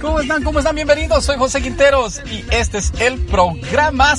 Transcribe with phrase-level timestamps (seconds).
[0.00, 0.42] ¿Cómo están?
[0.44, 0.74] ¿Cómo están?
[0.74, 4.14] Bienvenidos, soy José Quinteros y este es el programa.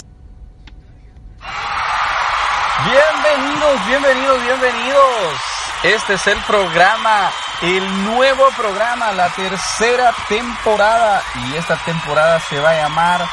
[2.85, 5.39] Bienvenidos, bienvenidos, bienvenidos.
[5.83, 12.71] Este es el programa, el nuevo programa, la tercera temporada y esta temporada se va
[12.71, 13.25] a llamar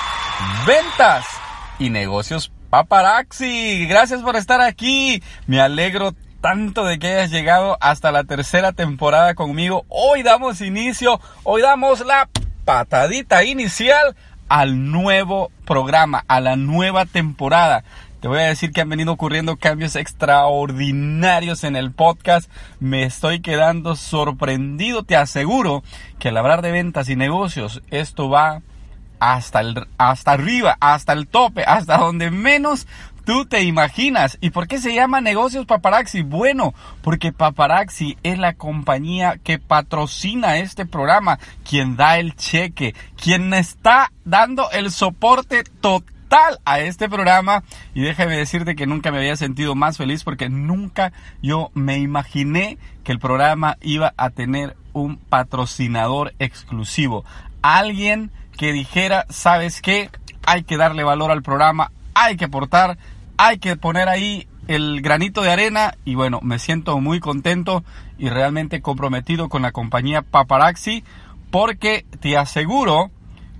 [0.66, 1.31] Ventas
[1.82, 3.86] y Negocios Paparazzi.
[3.86, 5.20] Gracias por estar aquí.
[5.46, 9.84] Me alegro tanto de que hayas llegado hasta la tercera temporada conmigo.
[9.88, 12.28] Hoy damos inicio, hoy damos la
[12.64, 14.14] patadita inicial
[14.48, 17.82] al nuevo programa, a la nueva temporada.
[18.20, 22.48] Te voy a decir que han venido ocurriendo cambios extraordinarios en el podcast.
[22.78, 25.02] Me estoy quedando sorprendido.
[25.02, 25.82] Te aseguro
[26.20, 28.62] que al hablar de ventas y negocios, esto va
[29.22, 32.88] hasta, el, hasta arriba, hasta el tope, hasta donde menos
[33.24, 34.36] tú te imaginas.
[34.40, 36.22] ¿Y por qué se llama Negocios Paparazzi?
[36.22, 43.54] Bueno, porque Paparazzi es la compañía que patrocina este programa, quien da el cheque, quien
[43.54, 47.62] está dando el soporte total a este programa
[47.94, 51.12] y déjame decirte que nunca me había sentido más feliz porque nunca
[51.42, 57.24] yo me imaginé que el programa iba a tener un patrocinador exclusivo.
[57.62, 60.10] Alguien que dijera, ¿sabes qué?
[60.46, 62.98] Hay que darle valor al programa, hay que aportar,
[63.36, 67.84] hay que poner ahí el granito de arena y bueno, me siento muy contento
[68.18, 71.04] y realmente comprometido con la compañía Paparazzi
[71.50, 73.10] porque te aseguro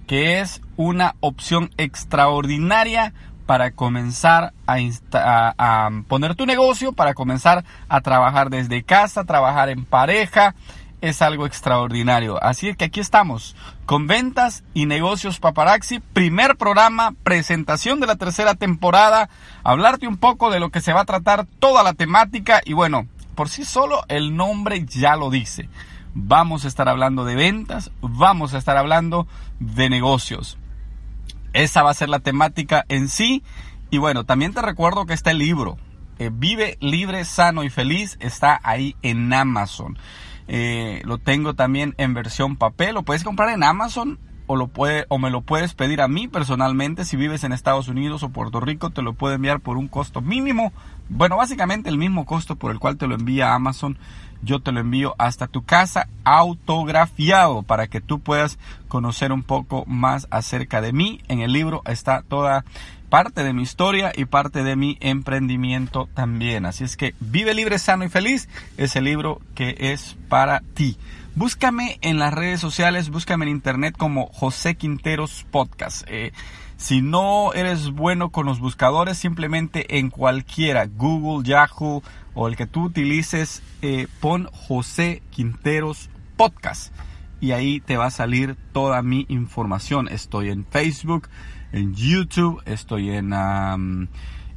[0.06, 3.12] que es una opción extraordinaria
[3.46, 10.54] para comenzar a, poner tu negocio, para comenzar a trabajar desde casa, trabajar en pareja.
[11.02, 12.42] Es algo extraordinario.
[12.42, 15.98] Así es que aquí estamos con ventas y negocios paparazzi.
[15.98, 19.28] Primer programa, presentación de la tercera temporada.
[19.64, 22.60] Hablarte un poco de lo que se va a tratar toda la temática.
[22.64, 25.68] Y bueno, por sí solo el nombre ya lo dice.
[26.14, 29.26] Vamos a estar hablando de ventas, vamos a estar hablando
[29.58, 30.56] de negocios.
[31.52, 33.42] Esa va a ser la temática en sí.
[33.90, 35.78] Y bueno, también te recuerdo que está el libro.
[36.20, 38.18] Eh, Vive libre, sano y feliz.
[38.20, 39.98] Está ahí en Amazon.
[40.48, 42.94] Eh, lo tengo también en versión papel.
[42.94, 46.28] Lo puedes comprar en Amazon o, lo puede, o me lo puedes pedir a mí
[46.28, 47.04] personalmente.
[47.04, 50.20] Si vives en Estados Unidos o Puerto Rico, te lo puedo enviar por un costo
[50.20, 50.72] mínimo.
[51.08, 53.98] Bueno, básicamente el mismo costo por el cual te lo envía Amazon
[54.42, 59.84] yo te lo envío hasta tu casa autografiado para que tú puedas conocer un poco
[59.86, 61.20] más acerca de mí.
[61.28, 62.64] En el libro está toda
[63.12, 66.64] parte de mi historia y parte de mi emprendimiento también.
[66.64, 70.96] Así es que Vive libre, sano y feliz es el libro que es para ti.
[71.34, 76.04] Búscame en las redes sociales, búscame en internet como José Quinteros Podcast.
[76.06, 76.32] Eh,
[76.78, 82.02] si no eres bueno con los buscadores, simplemente en cualquiera, Google, Yahoo
[82.32, 86.08] o el que tú utilices, eh, pon José Quinteros
[86.38, 86.94] Podcast
[87.42, 90.08] y ahí te va a salir toda mi información.
[90.08, 91.28] Estoy en Facebook,
[91.72, 94.08] en YouTube, estoy en...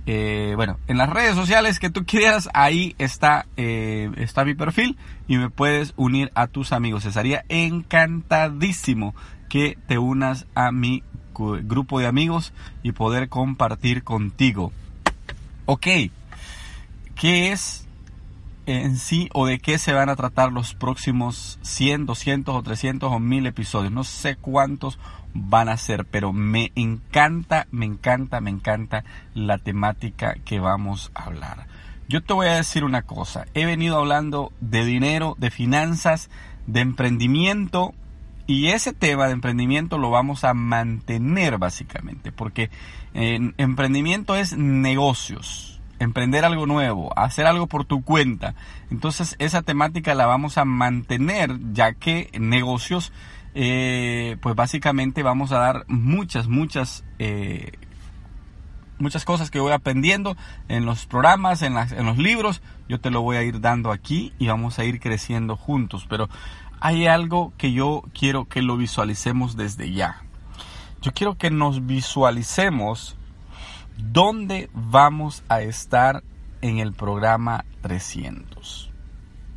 [0.08, 4.98] Eh, bueno, en las redes sociales que tú quieras, ahí está, eh, está mi perfil
[5.28, 7.06] y me puedes unir a tus amigos.
[7.06, 9.16] Estaría encantadísimo
[9.50, 11.04] que te unas a mi
[11.64, 12.54] grupo de amigos
[12.84, 14.72] y poder compartir contigo.
[15.66, 15.88] Ok,
[17.16, 17.85] ¿qué es
[18.66, 23.12] en sí o de qué se van a tratar los próximos 100, 200 o 300
[23.12, 23.92] o 1000 episodios?
[23.92, 25.00] No sé cuántos
[25.34, 29.04] van a ser, pero me encanta, me encanta, me encanta
[29.34, 31.68] la temática que vamos a hablar.
[32.08, 36.30] Yo te voy a decir una cosa, he venido hablando de dinero, de finanzas,
[36.68, 37.94] de emprendimiento
[38.48, 42.70] Y ese tema de emprendimiento lo vamos a mantener básicamente, porque
[43.16, 48.56] eh, emprendimiento es negocios, emprender algo nuevo, hacer algo por tu cuenta.
[48.92, 53.12] Entonces esa temática la vamos a mantener, ya que negocios,
[53.54, 57.72] eh, pues básicamente vamos a dar muchas, muchas eh,
[58.98, 60.38] muchas cosas que voy aprendiendo
[60.68, 64.34] en los programas, en, en, los libros, yo te lo voy a ir dando aquí
[64.40, 66.06] y vamos a ir creciendo juntos.
[66.10, 66.30] Pero
[66.80, 70.22] hay algo que yo quiero que lo visualicemos desde ya.
[71.02, 73.18] Yo quiero que nos visualicemos
[73.98, 76.24] dónde vamos a estar
[76.62, 78.92] en el programa 300.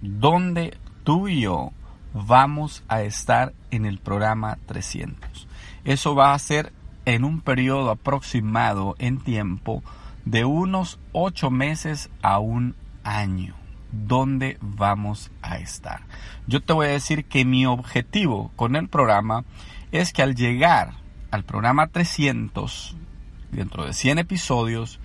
[0.00, 1.72] Dónde tú y yo
[2.12, 5.46] vamos a estar en el programa 300.
[5.84, 6.72] Eso va a ser
[7.04, 9.82] en un periodo aproximado en tiempo
[10.24, 13.54] de unos ocho meses a un año.
[13.90, 16.02] ¿Dónde vamos a estar?
[16.46, 19.44] Yo te voy a decir que mi objetivo con el programa
[19.92, 20.92] es que al llegar
[21.30, 22.96] al programa 300,
[23.52, 25.00] dentro de 100 episodios,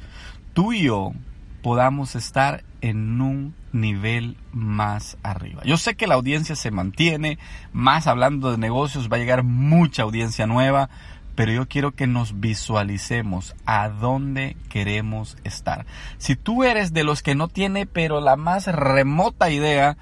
[0.54, 1.14] tú y yo
[1.62, 5.64] podamos estar en un nivel más arriba.
[5.66, 7.40] Yo sé que la audiencia se mantiene,
[7.72, 10.90] más hablando de negocios, va a llegar mucha audiencia nueva,
[11.36, 15.86] pero yo quiero que nos visualicemos a dónde queremos estar.
[16.18, 19.98] Si tú eres de los que no tiene pero la más remota idea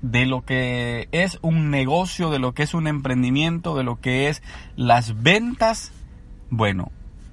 [0.00, 4.28] de lo que es un negocio, de lo que es un emprendimiento, de lo que
[4.28, 4.42] es
[4.76, 5.92] las ventas,
[6.48, 6.90] bueno,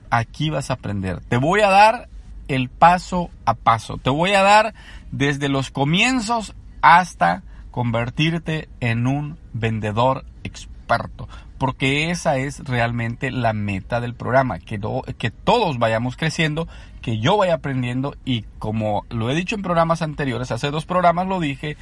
[0.09, 1.21] aquí vas a aprender.
[1.21, 2.09] Te voy a dar
[2.47, 3.97] el paso a paso.
[3.97, 4.73] Te voy a dar
[5.11, 11.27] desde los comienzos hasta convertirte en un vendedor experto
[11.57, 14.79] porque esa es realmente la meta del programa, que,
[15.17, 16.67] que todos vayamos creciendo,
[17.01, 21.27] que yo vaya aprendiendo y como lo he dicho en programas anteriores, hace dos programas
[21.27, 21.77] lo dije,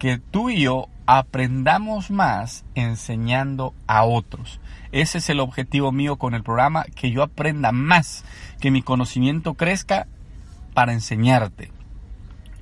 [0.00, 4.58] que tú y yo aprendamos más enseñando a otros.
[4.92, 8.24] Ese es el objetivo mío con el programa, que yo aprenda más,
[8.60, 10.08] que mi conocimiento crezca
[10.72, 11.70] para enseñarte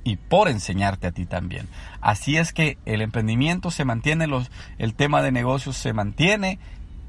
[0.03, 1.67] y por enseñarte a ti también.
[2.01, 4.27] Así es que el emprendimiento se mantiene,
[4.77, 6.59] el tema de negocios se mantiene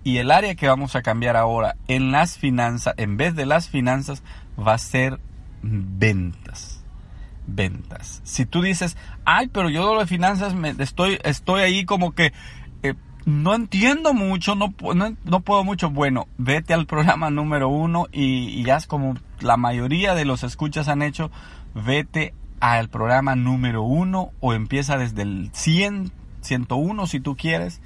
[0.04, 3.68] y el área que vamos a cambiar ahora en las finanzas, en vez de las
[3.68, 4.22] finanzas,
[4.56, 5.18] va a ser
[5.60, 6.79] ventas.
[7.46, 8.20] Ventas.
[8.24, 12.32] Si tú dices, ay, pero yo de finanzas me, estoy, estoy ahí como que
[12.82, 12.94] eh,
[13.24, 15.90] no entiendo mucho, no, puedo mucho.
[15.90, 20.88] Bueno, vete al programa número uno y, y es como la mayoría de los escuchas
[20.88, 21.30] han hecho,
[21.74, 27.80] vete al programa número uno o empieza desde el 100, 101 si tú quieres,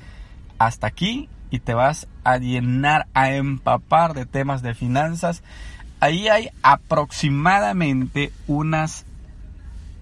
[0.59, 5.43] hasta aquí y te vas a llenar, a empapar de temas de finanzas.
[6.01, 9.07] Ahí hay aproximadamente unas,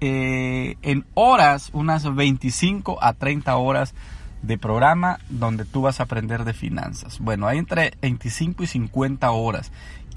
[0.04, 3.94] eh, en horas, unas 25 a 30 horas
[4.42, 7.20] de programa donde tú vas a aprender de finanzas.
[7.20, 9.70] Bueno, hay entre 25 y 50 horas,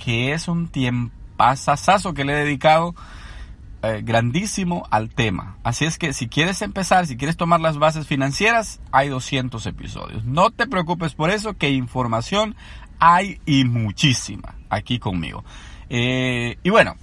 [0.04, 1.14] que es un tiempo
[2.16, 2.96] que le he dedicado
[3.84, 5.58] eh, grandísimo al tema.
[5.64, 10.26] Así es que si quieres empezar, si quieres tomar las bases financieras, hay 200 episodios.
[10.26, 12.56] No te preocupes por eso, que información
[13.00, 15.44] hay y muchísima aquí conmigo.
[15.90, 16.96] Eh, y bueno,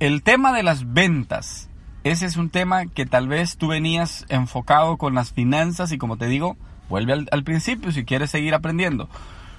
[0.00, 1.68] el tema de las ventas.
[2.04, 6.16] Ese es un tema que tal vez tú venías enfocado con las finanzas y como
[6.16, 6.56] te digo,
[6.88, 9.08] vuelve al, principio si quieres seguir aprendiendo.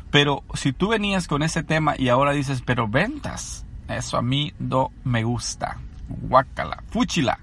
[0.10, 4.54] Pero si tú venías con ese tema y ahora dices, pero ventas, eso a mí
[4.60, 5.78] no me gusta
[6.22, 7.40] guácala, fúchila.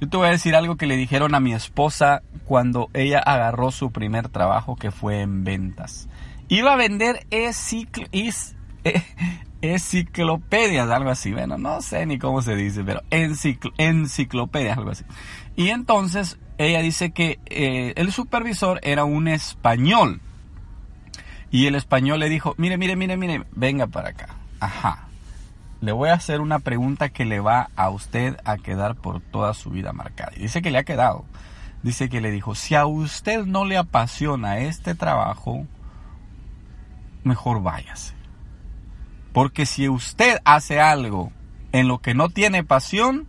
[0.00, 3.70] Yo te voy a decir algo que le dijeron a mi esposa cuando ella agarró
[3.70, 6.08] su primer trabajo que fue en ventas.
[6.48, 7.52] Iba a vender e
[9.62, 11.32] enciclopedias, algo así.
[11.32, 15.04] Bueno, no sé ni cómo se dice, pero enciclopedias, algo así.
[15.56, 20.20] Y entonces ella dice que eh, el supervisor era un español.
[21.50, 24.28] Y el español le dijo, mire, mire, mire, mire, venga para acá.
[24.60, 25.08] Ajá
[25.80, 29.54] le voy a hacer una pregunta que le va a usted a quedar por toda
[29.54, 30.32] su vida marcada.
[30.36, 31.24] Y dice que le ha quedado.
[31.82, 35.66] Dice que le dijo, si a usted no le apasiona este trabajo,
[37.22, 38.14] mejor váyase.
[39.32, 41.32] Porque si usted hace algo
[41.72, 43.26] en lo que no tiene pasión,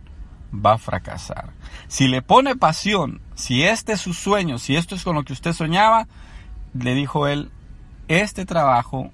[0.54, 1.52] va a fracasar.
[1.88, 5.32] Si le pone pasión, si este es su sueño, si esto es con lo que
[5.32, 6.08] usted soñaba,
[6.74, 7.50] le dijo él,
[8.08, 9.10] este trabajo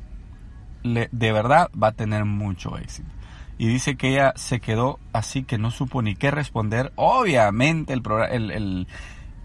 [0.83, 3.11] de verdad va a tener mucho éxito
[3.59, 6.93] y dice que ella se quedó así que no supo ni qué responder.
[6.97, 8.87] Obviamente el, el,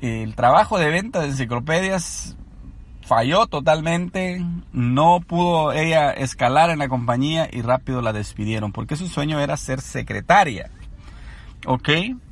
[0.02, 2.38] el, trabajo de venta de enciclopedias
[3.06, 9.08] falló totalmente, no pudo ella escalar en la compañía y rápido la despidieron porque su
[9.08, 10.72] sueño era ser secretaria.
[11.66, 11.90] ¿Ok?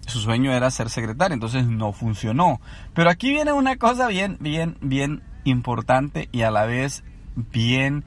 [0.08, 2.60] Su sueño era ser secretaria, entonces no funcionó.
[2.94, 7.04] Pero aquí viene una cosa bien, bien, bien importante y a la vez
[7.36, 8.04] bien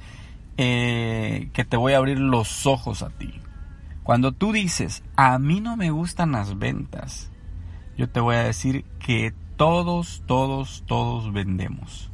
[0.57, 3.41] eh, que te voy a abrir los ojos a ti.
[4.03, 7.31] Cuando tú dices, a mí no me gustan las ventas,
[7.97, 12.12] yo te voy a decir que todos, todos, todos vendemos.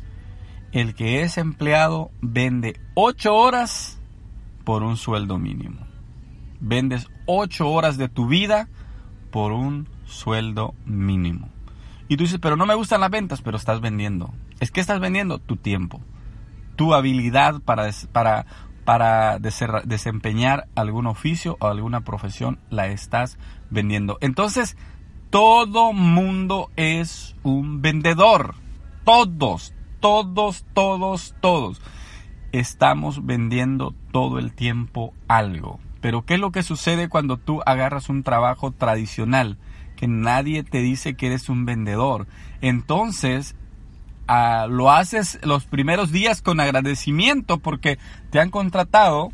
[0.72, 4.00] El que es empleado vende 8 horas
[4.64, 5.86] por un sueldo mínimo.
[6.60, 8.68] Vendes 8 horas de tu vida
[9.30, 11.48] por un sueldo mínimo.
[12.08, 14.32] Y tú dices, pero no me gustan las ventas, pero estás vendiendo.
[14.60, 16.00] Es que estás vendiendo tu tiempo,
[16.76, 18.46] tu habilidad para, para,
[18.84, 23.38] para desempeñar algún oficio o alguna profesión, la estás
[23.70, 24.18] vendiendo.
[24.20, 24.76] Entonces,
[25.30, 28.54] todo mundo es un vendedor.
[29.04, 31.80] Todos, todos, todos, todos.
[32.52, 35.80] Estamos vendiendo todo el tiempo algo.
[36.00, 39.58] Pero ¿qué es lo que sucede cuando tú agarras un trabajo tradicional?
[39.96, 42.26] Que nadie te dice que eres un vendedor.
[42.60, 43.56] Entonces,
[44.26, 47.98] ah, lo haces los primeros días con agradecimiento porque
[48.30, 49.30] te han contratado,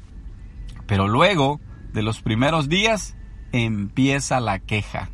[0.86, 1.60] pero luego
[1.92, 3.16] de los primeros días
[3.52, 5.10] empieza la queja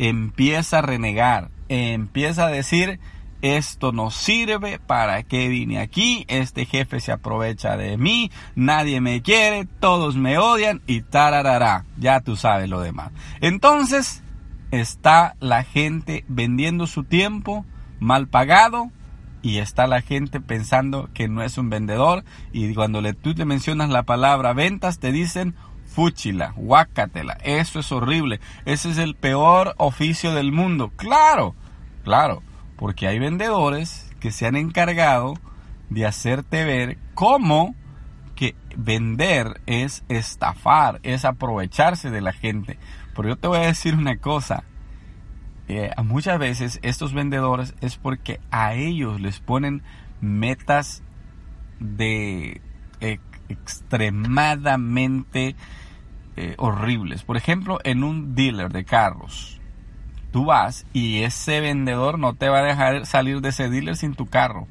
[0.00, 2.98] empieza a renegar, empieza a decir,
[3.42, 6.24] esto no sirve, ¿para qué vine aquí?
[6.28, 12.20] Este jefe se aprovecha de mí, nadie me quiere, todos me odian y tararará, ya
[12.20, 13.12] tú sabes lo demás.
[13.40, 14.22] Entonces,
[14.70, 17.64] está la gente vendiendo su tiempo
[17.98, 18.90] mal pagado
[19.42, 23.44] y está la gente pensando que no es un vendedor y cuando le, tú le
[23.44, 25.54] mencionas la palabra ventas te dicen
[25.86, 30.92] fúchila, guácatela, eso es horrible, ese es el peor oficio del mundo.
[30.94, 31.56] Claro,
[32.04, 32.42] claro,
[32.80, 35.34] porque hay vendedores que se han encargado
[35.90, 37.74] de hacerte ver cómo
[38.34, 42.78] que vender es estafar, es aprovecharse de la gente.
[43.14, 44.64] Pero yo te voy a decir una cosa,
[45.68, 49.82] eh, muchas veces estos vendedores es porque a ellos les ponen
[50.22, 51.02] metas
[51.80, 52.62] de
[53.00, 53.18] eh,
[53.50, 55.54] extremadamente
[56.36, 57.24] eh, horribles.
[57.24, 59.59] Por ejemplo, en un dealer de carros,
[60.30, 64.14] tú vas y ese vendedor no te va a dejar salir de ese dealer sin
[64.14, 64.66] tu carro.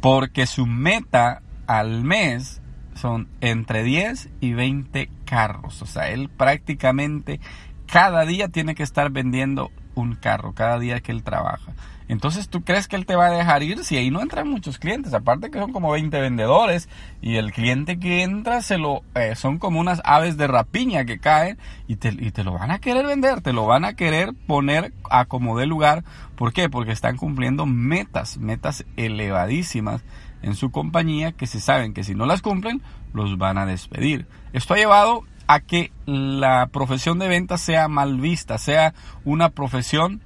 [0.00, 2.62] Porque su meta al mes
[2.94, 5.82] son entre 10 y 20 carros.
[5.82, 7.40] O sea, él prácticamente
[7.86, 11.72] cada día tiene que estar vendiendo un carro, cada día que él trabaja.
[12.08, 14.78] Entonces, ¿tú crees que él te va a dejar ir si ahí no entran muchos
[14.78, 15.12] clientes?
[15.12, 16.88] Aparte que son como 20 vendedores
[17.20, 21.18] y el cliente que entra se lo eh, son como unas aves de rapiña que
[21.18, 24.32] caen y te, y te lo van a querer vender, te lo van a querer
[24.46, 26.02] poner a como de lugar.
[26.34, 26.70] ¿Por qué?
[26.70, 30.02] Porque están cumpliendo metas, metas elevadísimas
[30.40, 32.80] en su compañía que se saben que si no las cumplen,
[33.12, 34.26] los van a despedir.
[34.54, 40.20] Esto ha llevado a que la profesión de ventas sea mal vista, sea una profesión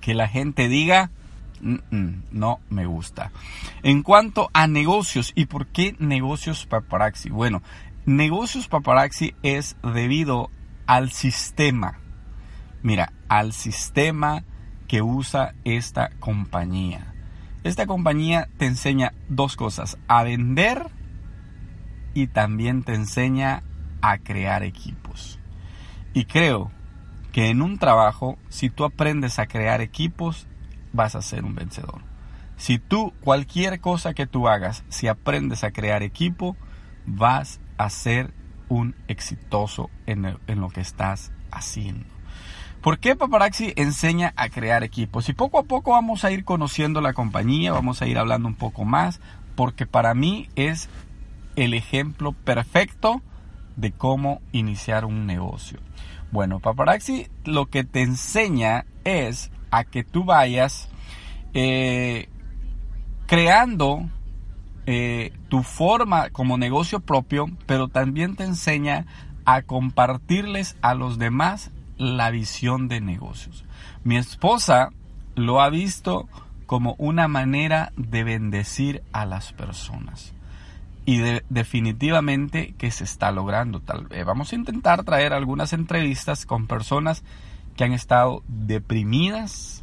[0.00, 1.10] que la gente diga,
[1.60, 3.32] no me gusta.
[3.82, 7.28] En cuanto a negocios, ¿y por qué negocios paparazzi?
[7.28, 7.62] Bueno,
[8.06, 10.50] negocios paparazzi es debido
[10.86, 11.98] al sistema.
[12.82, 14.42] Mira, al sistema
[14.88, 17.12] que usa esta compañía.
[17.62, 20.86] Esta compañía te enseña dos cosas, a vender
[22.14, 23.62] y también te enseña
[24.02, 25.38] a crear equipos.
[26.12, 26.70] Y creo
[27.32, 30.46] que en un trabajo, si tú aprendes a crear equipos,
[30.92, 32.02] vas a ser un vencedor.
[32.56, 36.56] Si tú, cualquier cosa que tú hagas, si aprendes a crear equipo,
[37.06, 38.34] vas a ser
[38.68, 42.06] un exitoso en, lo que estás haciendo.
[42.82, 45.28] ¿Por qué Paparazzi enseña a crear equipos?
[45.28, 48.54] Y poco a poco vamos a ir conociendo la compañía, vamos a ir hablando un
[48.54, 49.20] poco más,
[49.54, 50.88] porque para mí es
[51.56, 53.22] el ejemplo perfecto
[53.76, 55.78] de cómo iniciar un negocio.
[56.30, 60.88] Bueno, paparazzi lo que te enseña es a que tú vayas
[61.54, 62.28] eh,
[63.26, 64.08] creando
[64.86, 69.06] eh, tu forma como negocio propio, pero también te enseña
[69.44, 73.64] a compartirles a los demás la visión de negocios.
[74.04, 74.90] Mi esposa
[75.34, 76.28] lo ha visto
[76.66, 80.34] como una manera de bendecir a las personas
[81.04, 83.80] y definitivamente que se está logrando.
[83.80, 87.24] Tal vez vamos a intentar traer algunas entrevistas con personas
[87.76, 89.82] que han estado deprimidas,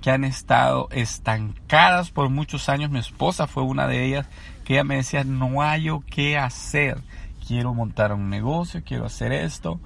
[0.00, 2.90] que han estado estancadas por muchos años.
[2.90, 4.26] Mi esposa fue una de ellas
[4.64, 6.98] que ella me decía, no hay qué hacer.
[7.46, 9.80] Quiero montar un negocio, quiero hacer esto,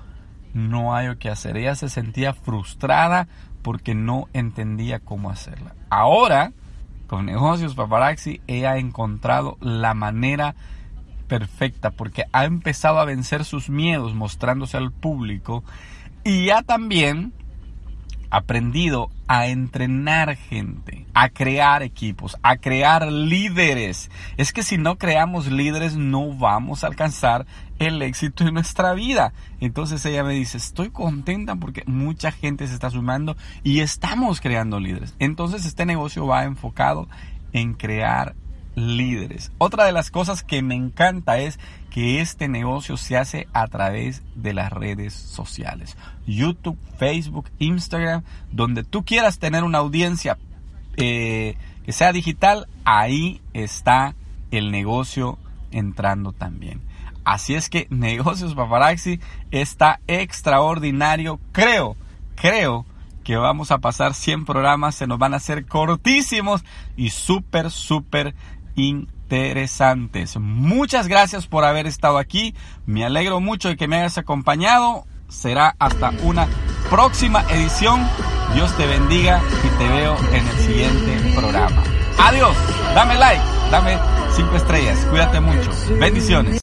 [0.52, 1.56] no hay qué hacer.
[1.56, 3.28] Ella se sentía frustrada
[3.62, 5.74] porque no entendía cómo hacerla.
[5.88, 6.52] Ahora
[7.06, 10.54] con negocios paparazzi, ella ha encontrado la manera
[11.26, 15.64] perfecta porque ha empezado a vencer sus miedos mostrándose al público
[16.22, 17.32] y ya también
[18.34, 24.10] aprendido a entrenar gente, a crear equipos, a crear líderes.
[24.36, 27.46] Es que si no creamos líderes no vamos a alcanzar
[27.78, 29.32] el éxito en nuestra vida.
[29.60, 34.80] Entonces ella me dice, estoy contenta porque mucha gente se está sumando y estamos creando
[34.80, 35.14] líderes.
[35.20, 37.08] Entonces este negocio va enfocado
[37.52, 38.34] en crear
[38.74, 39.52] líderes.
[39.58, 41.58] Otra de las cosas que me encanta es
[41.90, 45.96] que este negocio se hace a través de las redes sociales.
[46.26, 50.38] YouTube, Facebook, Instagram, donde tú quieras tener una audiencia
[50.96, 54.14] eh, que sea digital, ahí está
[54.50, 55.38] el negocio
[55.70, 56.80] entrando también.
[57.24, 61.40] Así es que Negocios Paparazzi está extraordinario.
[61.52, 61.96] Creo,
[62.34, 62.86] creo
[63.24, 66.62] que vamos a pasar 100 programas, se nos van a hacer cortísimos
[66.96, 68.34] y súper, súper
[68.76, 70.36] interesantes.
[70.38, 72.54] Muchas gracias por haber estado aquí.
[72.86, 75.06] Me alegro mucho de que me hayas acompañado.
[75.28, 76.48] Será hasta una
[76.90, 78.06] próxima edición.
[78.54, 81.82] Dios te bendiga y te veo en el siguiente programa.
[82.18, 82.56] Adiós.
[82.94, 83.98] Dame like, dame
[84.36, 85.04] 5 estrellas.
[85.06, 85.70] Cuídate mucho.
[85.98, 86.60] Bendiciones.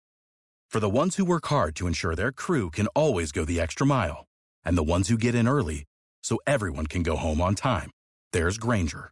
[0.70, 3.86] For the ones who work hard to ensure their crew can always go the extra
[3.86, 4.24] mile,
[4.64, 5.84] and the ones who get in early
[6.24, 7.92] so everyone can go home on time,
[8.32, 9.12] there's Granger,